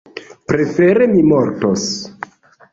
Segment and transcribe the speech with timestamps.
[0.51, 1.87] Prefere mi mortos!